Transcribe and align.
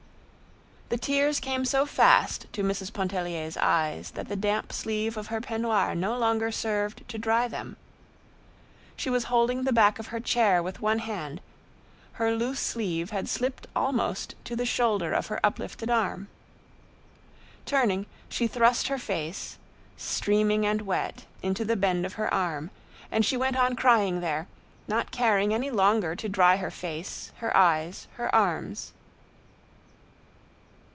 The 0.89 0.97
tears 0.97 1.39
came 1.39 1.63
so 1.63 1.85
fast 1.85 2.47
to 2.51 2.63
Mrs. 2.65 2.91
Pontellier's 2.91 3.55
eyes 3.55 4.11
that 4.11 4.27
the 4.27 4.35
damp 4.35 4.73
sleeve 4.73 5.15
of 5.15 5.27
her 5.27 5.39
peignoir 5.39 5.95
no 5.95 6.17
longer 6.17 6.51
served 6.51 7.07
to 7.07 7.17
dry 7.17 7.47
them. 7.47 7.77
She 8.97 9.09
was 9.09 9.23
holding 9.31 9.63
the 9.63 9.71
back 9.71 9.99
of 9.99 10.07
her 10.07 10.19
chair 10.19 10.61
with 10.61 10.81
one 10.81 10.99
hand; 10.99 11.39
her 12.19 12.35
loose 12.35 12.59
sleeve 12.59 13.11
had 13.11 13.29
slipped 13.29 13.67
almost 13.73 14.35
to 14.43 14.53
the 14.53 14.65
shoulder 14.65 15.13
of 15.13 15.27
her 15.27 15.39
uplifted 15.45 15.89
arm. 15.89 16.27
Turning, 17.65 18.05
she 18.27 18.45
thrust 18.47 18.89
her 18.89 18.99
face, 18.99 19.57
steaming 19.95 20.65
and 20.65 20.81
wet, 20.81 21.25
into 21.41 21.63
the 21.63 21.77
bend 21.77 22.05
of 22.05 22.15
her 22.15 22.31
arm, 22.33 22.69
and 23.09 23.25
she 23.25 23.37
went 23.37 23.55
on 23.57 23.77
crying 23.77 24.19
there, 24.19 24.45
not 24.89 25.09
caring 25.11 25.53
any 25.53 25.69
longer 25.71 26.17
to 26.17 26.27
dry 26.27 26.57
her 26.57 26.69
face, 26.69 27.31
her 27.37 27.55
eyes, 27.55 28.09
her 28.15 28.33
arms. 28.35 28.91